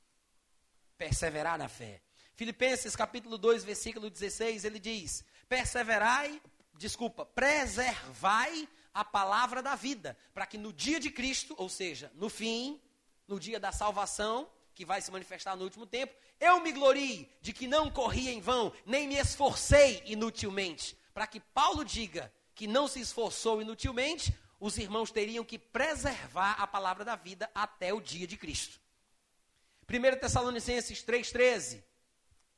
[0.97, 2.01] Perseverar na fé.
[2.33, 6.41] Filipenses capítulo 2, versículo 16, ele diz: Perseverai,
[6.73, 12.29] desculpa, preservai a palavra da vida, para que no dia de Cristo, ou seja, no
[12.29, 12.79] fim,
[13.27, 17.53] no dia da salvação, que vai se manifestar no último tempo, eu me glorie de
[17.53, 20.97] que não corri em vão, nem me esforcei inutilmente.
[21.13, 26.67] Para que Paulo diga que não se esforçou inutilmente, os irmãos teriam que preservar a
[26.67, 28.79] palavra da vida até o dia de Cristo.
[29.89, 31.83] 1 Tessalonicenses 3,13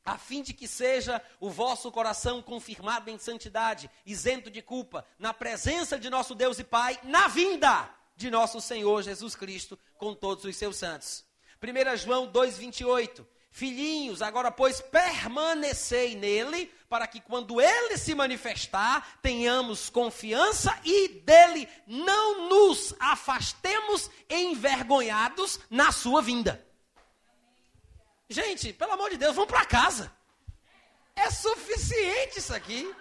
[0.05, 5.33] a fim de que seja o vosso coração confirmado em santidade, isento de culpa, na
[5.33, 10.43] presença de nosso Deus e Pai, na vinda de nosso Senhor Jesus Cristo com todos
[10.45, 11.25] os seus santos.
[11.61, 13.25] 1 João 2,28.
[13.49, 21.69] Filhinhos, agora pois permanecei nele, para que quando ele se manifestar, tenhamos confiança e dele
[21.85, 26.65] não nos afastemos envergonhados na sua vinda.
[28.33, 30.11] Gente, pelo amor de Deus, vamos para casa.
[31.15, 32.91] É suficiente isso aqui.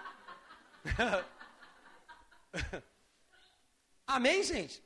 [4.07, 4.85] Amém, gente?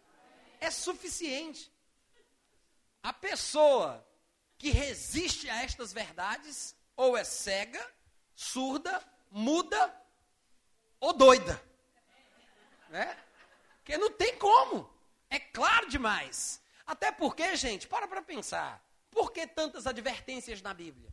[0.61, 1.69] É suficiente.
[3.03, 4.07] A pessoa
[4.57, 7.85] que resiste a estas verdades ou é cega,
[8.37, 10.01] surda, muda
[11.01, 11.61] ou doida.
[12.89, 13.19] Né?
[13.79, 14.89] Porque não tem como.
[15.29, 16.63] É claro demais.
[16.87, 18.86] Até porque, gente, para para pensar.
[19.17, 21.11] Por que tantas advertências na Bíblia?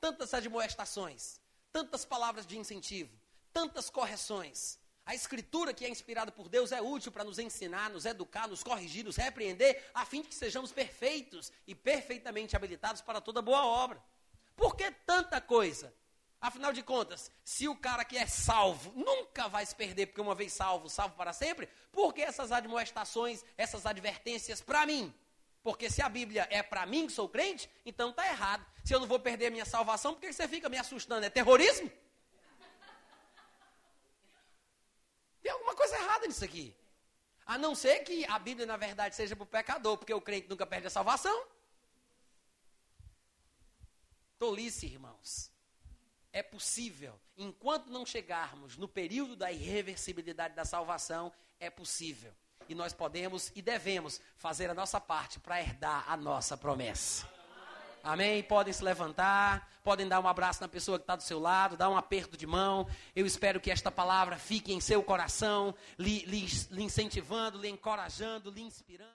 [0.00, 1.38] Tantas admoestações,
[1.70, 3.14] tantas palavras de incentivo,
[3.52, 4.78] tantas correções.
[5.04, 8.64] A escritura que é inspirada por Deus é útil para nos ensinar, nos educar, nos
[8.64, 13.66] corrigir, nos repreender, a fim de que sejamos perfeitos e perfeitamente habilitados para toda boa
[13.66, 14.02] obra.
[14.56, 15.94] Por que tanta coisa?
[16.40, 20.34] Afinal de contas, se o cara que é salvo nunca vai se perder, porque uma
[20.34, 25.14] vez salvo, salvo para sempre, por que essas admoestações, essas advertências para mim?
[25.62, 28.66] Porque se a Bíblia é para mim que sou crente, então está errado.
[28.84, 31.24] Se eu não vou perder a minha salvação, por que você fica me assustando?
[31.24, 31.90] É terrorismo?
[35.40, 36.74] Tem alguma coisa errada nisso aqui.
[37.46, 40.48] A não ser que a Bíblia, na verdade, seja para o pecador, porque o crente
[40.48, 41.46] nunca perde a salvação.
[44.38, 45.50] Tolice, irmãos.
[46.32, 52.34] É possível, enquanto não chegarmos no período da irreversibilidade da salvação, é possível
[52.68, 57.26] e nós podemos e devemos fazer a nossa parte para herdar a nossa promessa.
[58.04, 58.42] Amém?
[58.42, 61.88] Podem se levantar, podem dar um abraço na pessoa que está do seu lado, dar
[61.88, 62.86] um aperto de mão.
[63.14, 68.50] Eu espero que esta palavra fique em seu coração, lhe, lhe, lhe incentivando, lhe encorajando,
[68.50, 69.10] lhe inspirando.